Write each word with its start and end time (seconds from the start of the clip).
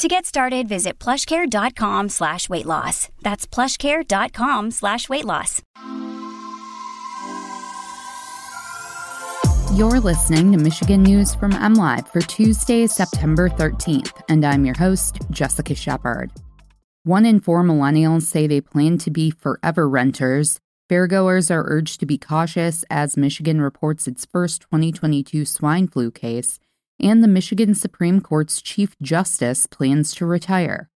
To 0.00 0.08
get 0.08 0.24
started, 0.24 0.66
visit 0.66 0.98
plushcare.com 0.98 2.08
slash 2.08 2.48
weight 2.48 2.64
loss. 2.64 3.10
That's 3.20 3.46
plushcare.com 3.46 4.70
slash 4.70 5.10
weight 5.10 5.26
loss. 5.26 5.60
You're 9.74 10.00
listening 10.00 10.52
to 10.52 10.58
Michigan 10.58 11.02
News 11.02 11.34
from 11.34 11.52
MLive 11.52 12.08
for 12.08 12.20
Tuesday, 12.22 12.86
September 12.86 13.50
13th, 13.50 14.22
and 14.30 14.42
I'm 14.42 14.64
your 14.64 14.78
host, 14.78 15.18
Jessica 15.30 15.74
Shepard. 15.74 16.30
One 17.02 17.26
in 17.26 17.38
four 17.38 17.62
millennials 17.62 18.22
say 18.22 18.46
they 18.46 18.62
plan 18.62 18.96
to 18.98 19.10
be 19.10 19.30
forever 19.30 19.86
renters. 19.86 20.58
Fairgoers 20.90 21.50
are 21.50 21.64
urged 21.68 22.00
to 22.00 22.06
be 22.06 22.16
cautious 22.16 22.86
as 22.88 23.18
Michigan 23.18 23.60
reports 23.60 24.08
its 24.08 24.24
first 24.24 24.62
2022 24.62 25.44
swine 25.44 25.88
flu 25.88 26.10
case 26.10 26.58
and 27.00 27.22
the 27.22 27.28
Michigan 27.28 27.74
Supreme 27.74 28.20
Court's 28.20 28.62
Chief 28.62 28.96
Justice 29.00 29.66
plans 29.66 30.14
to 30.14 30.26
retire. 30.26 30.90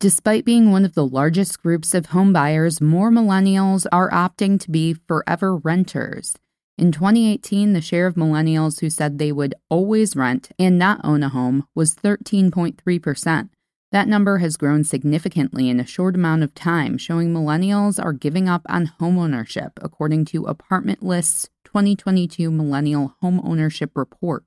Despite 0.00 0.44
being 0.44 0.72
one 0.72 0.84
of 0.84 0.94
the 0.94 1.06
largest 1.06 1.62
groups 1.62 1.94
of 1.94 2.08
homebuyers, 2.08 2.80
more 2.80 3.10
millennials 3.10 3.86
are 3.92 4.10
opting 4.10 4.58
to 4.60 4.70
be 4.70 4.94
forever 4.94 5.56
renters. 5.56 6.34
In 6.76 6.90
2018, 6.90 7.72
the 7.72 7.80
share 7.80 8.06
of 8.08 8.16
millennials 8.16 8.80
who 8.80 8.90
said 8.90 9.18
they 9.18 9.30
would 9.30 9.54
always 9.68 10.16
rent 10.16 10.50
and 10.58 10.78
not 10.78 11.00
own 11.04 11.22
a 11.22 11.28
home 11.28 11.68
was 11.74 11.94
13.3%. 11.94 13.50
That 13.92 14.08
number 14.08 14.38
has 14.38 14.56
grown 14.56 14.84
significantly 14.84 15.68
in 15.68 15.78
a 15.78 15.86
short 15.86 16.14
amount 16.14 16.42
of 16.42 16.54
time, 16.54 16.96
showing 16.96 17.32
millennials 17.32 18.02
are 18.02 18.14
giving 18.14 18.48
up 18.48 18.62
on 18.68 18.92
homeownership, 18.98 19.72
according 19.82 20.24
to 20.26 20.46
Apartment 20.46 21.02
List's 21.02 21.50
2022 21.64 22.50
Millennial 22.50 23.14
Homeownership 23.22 23.90
Report. 23.94 24.44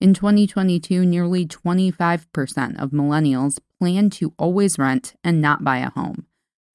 In 0.00 0.12
2022, 0.12 1.04
nearly 1.06 1.46
25% 1.46 2.82
of 2.82 2.90
millennials 2.90 3.58
plan 3.78 4.10
to 4.10 4.34
always 4.38 4.78
rent 4.78 5.14
and 5.22 5.40
not 5.40 5.64
buy 5.64 5.78
a 5.78 5.90
home. 5.90 6.26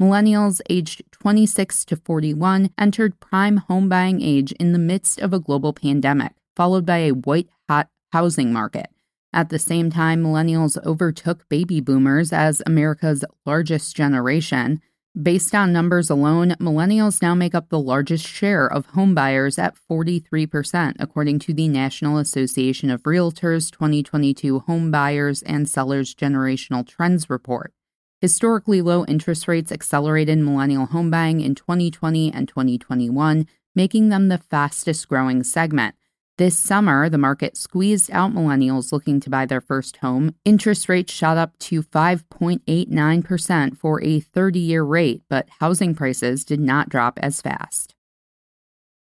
Millennials 0.02 0.62
aged 0.70 1.04
26 1.12 1.84
to 1.86 1.98
41 1.98 2.70
entered 2.78 3.20
prime 3.20 3.58
home 3.58 3.90
buying 3.90 4.22
age 4.22 4.54
in 4.54 4.72
the 4.72 4.80
midst 4.80 5.20
of 5.20 5.34
a 5.34 5.40
global 5.40 5.74
pandemic, 5.74 6.32
followed 6.56 6.86
by 6.86 7.00
a 7.00 7.12
white 7.12 7.50
hot 7.70 7.90
housing 8.14 8.54
market. 8.54 8.88
At 9.34 9.50
the 9.50 9.60
same 9.60 9.92
time, 9.92 10.24
millennials 10.24 10.84
overtook 10.86 11.48
baby 11.50 11.82
boomers 11.82 12.34
as 12.34 12.64
America's 12.66 13.24
largest 13.46 13.96
generation. 13.96 14.82
Based 15.20 15.56
on 15.56 15.74
numbers 15.74 16.12
alone, 16.12 16.52
millennials 16.60 17.20
now 17.20 17.34
make 17.34 17.56
up 17.56 17.70
the 17.70 17.80
largest 17.80 18.28
share 18.28 18.68
of 18.68 18.90
homebuyers 18.90 19.58
at 19.58 19.76
43%, 19.90 20.94
according 21.00 21.40
to 21.40 21.54
the 21.54 21.68
National 21.68 22.20
Association 22.20 22.92
of 22.92 23.02
Realtors 23.02 23.72
2022 23.72 24.60
Home 24.60 24.92
Buyers 24.92 25.42
and 25.42 25.68
Sellers 25.68 26.14
Generational 26.14 26.88
Trends 26.88 27.28
Report. 27.28 27.74
Historically 28.22 28.84
low 28.84 29.04
interest 29.06 29.48
rates 29.48 29.72
accelerated 29.72 30.38
millennial 30.38 30.86
home 30.86 31.10
buying 31.10 31.42
in 31.42 31.56
2020 31.56 32.32
and 32.32 32.48
2021, 32.48 33.48
making 33.74 34.10
them 34.10 34.28
the 34.28 34.38
fastest 34.38 35.08
growing 35.08 35.44
segment. 35.44 35.96
This 36.40 36.58
summer, 36.58 37.10
the 37.10 37.18
market 37.18 37.58
squeezed 37.58 38.10
out 38.12 38.32
millennials 38.32 38.94
looking 38.94 39.20
to 39.20 39.30
buy 39.30 39.46
their 39.46 39.60
first 39.60 39.98
home. 39.98 40.36
Interest 40.46 40.88
rates 40.88 41.12
shot 41.12 41.36
up 41.36 41.60
to 41.60 41.84
5.89% 41.84 43.78
for 43.78 44.02
a 44.02 44.22
30 44.22 44.58
year 44.58 44.82
rate, 44.82 45.22
but 45.30 45.50
housing 45.60 45.94
prices 45.94 46.46
did 46.46 46.62
not 46.62 46.88
drop 46.88 47.20
as 47.22 47.42
fast. 47.42 47.94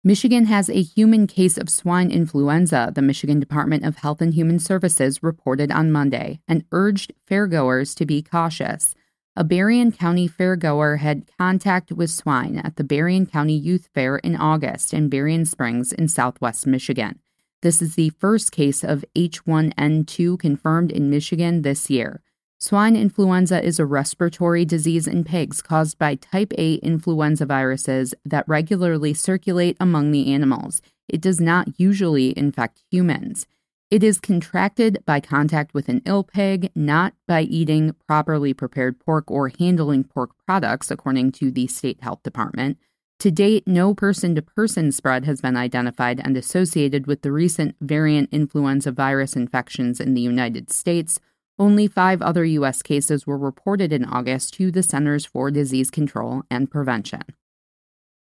Michigan 0.03 0.47
has 0.47 0.67
a 0.67 0.81
human 0.81 1.27
case 1.27 1.57
of 1.57 1.69
swine 1.69 2.11
influenza, 2.11 2.91
the 2.93 3.01
Michigan 3.01 3.39
Department 3.39 3.85
of 3.85 3.99
Health 3.99 4.19
and 4.19 4.33
Human 4.33 4.59
Services 4.59 5.23
reported 5.23 5.71
on 5.71 5.93
Monday, 5.93 6.41
and 6.45 6.65
urged 6.73 7.13
fairgoers 7.25 7.95
to 7.95 8.05
be 8.05 8.21
cautious. 8.21 8.93
A 9.37 9.45
Berrien 9.45 9.93
County 9.93 10.27
fairgoer 10.27 10.97
had 10.99 11.29
contact 11.37 11.93
with 11.93 12.09
swine 12.09 12.57
at 12.57 12.75
the 12.75 12.83
Berrien 12.83 13.25
County 13.25 13.55
Youth 13.55 13.87
Fair 13.93 14.17
in 14.17 14.35
August 14.35 14.93
in 14.93 15.07
Berrien 15.07 15.45
Springs 15.45 15.93
in 15.93 16.09
southwest 16.09 16.67
Michigan. 16.67 17.17
This 17.61 17.81
is 17.81 17.95
the 17.95 18.11
first 18.11 18.53
case 18.53 18.85
of 18.85 19.03
H1N2 19.15 20.39
confirmed 20.39 20.93
in 20.93 21.09
Michigan 21.09 21.61
this 21.61 21.89
year. 21.89 22.21
Swine 22.57 22.95
influenza 22.95 23.61
is 23.61 23.79
a 23.79 23.85
respiratory 23.85 24.63
disease 24.63 25.07
in 25.07 25.25
pigs 25.25 25.61
caused 25.61 25.97
by 25.97 26.15
type 26.15 26.53
A 26.57 26.75
influenza 26.75 27.45
viruses 27.45 28.13
that 28.23 28.47
regularly 28.47 29.13
circulate 29.13 29.75
among 29.77 30.11
the 30.11 30.33
animals. 30.33 30.81
It 31.09 31.19
does 31.19 31.41
not 31.41 31.77
usually 31.77 32.37
infect 32.37 32.81
humans. 32.89 33.45
It 33.91 34.03
is 34.03 34.21
contracted 34.21 35.03
by 35.05 35.19
contact 35.19 35.73
with 35.73 35.89
an 35.89 36.01
ill 36.05 36.23
pig, 36.23 36.71
not 36.75 37.13
by 37.27 37.41
eating 37.41 37.93
properly 38.07 38.53
prepared 38.53 38.99
pork 38.99 39.29
or 39.29 39.49
handling 39.49 40.05
pork 40.05 40.31
products, 40.45 40.91
according 40.91 41.33
to 41.33 41.51
the 41.51 41.67
state 41.67 42.01
health 42.01 42.23
department. 42.23 42.77
To 43.19 43.31
date, 43.31 43.67
no 43.67 43.93
person 43.93 44.33
to 44.35 44.41
person 44.41 44.93
spread 44.93 45.25
has 45.25 45.41
been 45.41 45.57
identified 45.57 46.21
and 46.23 46.37
associated 46.37 47.05
with 47.05 47.21
the 47.21 47.33
recent 47.33 47.75
variant 47.81 48.29
influenza 48.31 48.93
virus 48.93 49.35
infections 49.35 49.99
in 49.99 50.13
the 50.13 50.21
United 50.21 50.71
States. 50.71 51.19
Only 51.57 51.85
five 51.85 52.21
other 52.21 52.45
U.S. 52.45 52.81
cases 52.81 53.27
were 53.27 53.37
reported 53.37 53.91
in 53.91 54.05
August 54.05 54.53
to 54.53 54.71
the 54.71 54.81
Centers 54.81 55.25
for 55.25 55.51
Disease 55.51 55.91
Control 55.91 56.43
and 56.49 56.71
Prevention. 56.71 57.23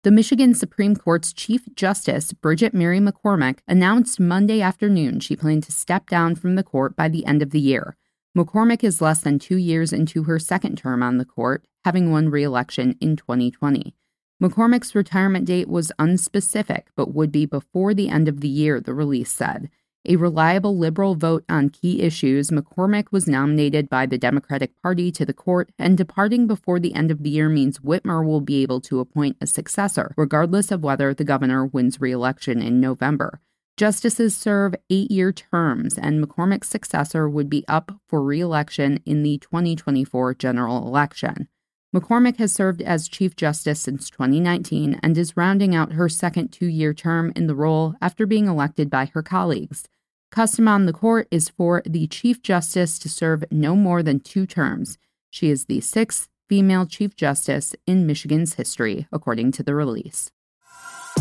The 0.05 0.13
Michigan 0.13 0.55
Supreme 0.55 0.95
Court's 0.95 1.33
Chief 1.33 1.63
Justice, 1.75 2.33
Bridget 2.33 2.73
Mary 2.73 3.01
McCormack, 3.01 3.59
announced 3.67 4.21
Monday 4.21 4.61
afternoon 4.61 5.19
she 5.19 5.35
planned 5.35 5.65
to 5.65 5.73
step 5.73 6.09
down 6.09 6.37
from 6.37 6.55
the 6.55 6.63
court 6.63 6.95
by 6.95 7.09
the 7.09 7.27
end 7.27 7.43
of 7.43 7.51
the 7.51 7.59
year. 7.59 7.97
McCormack 8.39 8.85
is 8.85 9.01
less 9.01 9.23
than 9.23 9.41
two 9.41 9.57
years 9.57 9.93
into 9.93 10.23
her 10.23 10.39
second 10.39 10.79
term 10.79 11.03
on 11.03 11.19
the 11.19 11.25
court, 11.25 11.65
having 11.85 12.13
won 12.13 12.29
re 12.29 12.45
election 12.45 12.97
in 13.01 13.17
2020. 13.17 13.97
McCormack's 14.43 14.95
retirement 14.95 15.47
date 15.47 15.69
was 15.69 15.93
unspecific, 15.99 16.85
but 16.97 17.15
would 17.15 17.31
be 17.31 17.47
before 17.47 17.95
the 17.95 18.09
end 18.09 18.29
of 18.29 18.41
the 18.41 18.49
year, 18.49 18.81
the 18.81 18.95
release 18.95 19.33
said. 19.33 19.71
A 20.07 20.17
reliable 20.17 20.77
liberal 20.77 21.15
vote 21.15 21.45
on 21.49 21.71
key 21.71 22.03
issues, 22.03 22.51
McCormack 22.51 23.07
was 23.11 23.27
nominated 23.27 23.89
by 23.89 24.05
the 24.05 24.19
Democratic 24.19 24.73
Party 24.83 25.11
to 25.13 25.25
the 25.25 25.33
court, 25.33 25.71
and 25.79 25.97
departing 25.97 26.47
before 26.47 26.79
the 26.79 26.95
end 26.95 27.11
of 27.11 27.23
the 27.23 27.31
year 27.31 27.49
means 27.49 27.79
Whitmer 27.79 28.27
will 28.27 28.43
be 28.43 28.61
able 28.63 28.83
to 28.83 29.01
appoint 29.01 29.39
a 29.41 29.47
successor, 29.47 30.13
regardless 30.17 30.71
of 30.71 30.83
whether 30.83 31.15
the 31.15 31.25
governor 31.25 31.65
wins 31.65 32.03
re 32.03 32.13
election 32.13 32.61
in 32.61 32.81
November. 32.81 33.41
Justices 33.79 34.37
serve 34.37 34.75
eight 34.91 35.11
year 35.11 35.33
terms, 35.33 35.97
and 35.97 36.23
McCormack's 36.23 36.69
successor 36.69 37.27
would 37.27 37.49
be 37.49 37.65
up 37.67 37.93
for 38.07 38.23
re 38.23 38.41
election 38.41 39.01
in 39.07 39.23
the 39.23 39.39
2024 39.39 40.35
general 40.35 40.87
election. 40.87 41.49
McCormack 41.95 42.39
has 42.39 42.53
served 42.53 42.83
as 42.83 43.09
Chief 43.09 43.37
Justice 43.37 43.81
since 43.81 44.11
2019 44.11 44.99
and 45.01 45.17
is 45.17 45.37
rounding 45.37 45.77
out 45.77 45.93
her 45.93 46.09
second 46.09 46.49
two 46.49 46.67
year 46.67 46.93
term 46.93 47.33
in 47.37 47.47
the 47.47 47.55
role 47.55 47.95
after 48.01 48.27
being 48.27 48.49
elected 48.49 48.91
by 48.91 49.05
her 49.15 49.23
colleagues. 49.23 49.85
Custom 50.33 50.67
on 50.67 50.87
the 50.87 50.93
court 50.93 51.29
is 51.31 51.49
for 51.49 51.85
the 51.87 52.09
Chief 52.09 52.43
Justice 52.43 52.99
to 52.99 53.09
serve 53.09 53.45
no 53.53 53.77
more 53.77 54.03
than 54.03 54.19
two 54.19 54.45
terms. 54.45 54.99
She 55.31 55.51
is 55.51 55.67
the 55.67 55.81
sixth 55.81 56.29
female 56.49 56.85
Chief 56.85 57.15
Justice 57.15 57.77
in 57.87 58.07
Michigan's 58.07 58.55
history, 58.55 59.07
according 59.13 59.53
to 59.53 59.63
the 59.63 59.77
release. 59.77 60.33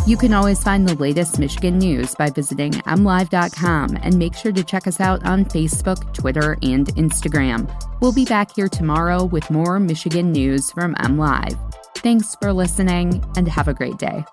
You 0.05 0.17
can 0.17 0.33
always 0.33 0.61
find 0.61 0.85
the 0.85 0.95
latest 0.95 1.39
Michigan 1.39 1.77
news 1.77 2.13
by 2.13 2.29
visiting 2.29 2.73
mlive.com 2.73 3.97
and 4.01 4.17
make 4.17 4.35
sure 4.35 4.51
to 4.51 4.61
check 4.61 4.85
us 4.85 4.99
out 4.99 5.23
on 5.25 5.45
Facebook, 5.45 6.13
Twitter, 6.13 6.57
and 6.61 6.87
Instagram. 6.95 7.73
We'll 8.01 8.11
be 8.11 8.25
back 8.25 8.53
here 8.53 8.67
tomorrow 8.67 9.23
with 9.23 9.49
more 9.49 9.79
Michigan 9.79 10.33
news 10.33 10.71
from 10.71 10.93
MLive. 10.95 11.57
Thanks 11.99 12.35
for 12.41 12.51
listening 12.51 13.23
and 13.37 13.47
have 13.47 13.69
a 13.69 13.73
great 13.73 13.97
day. 13.97 14.25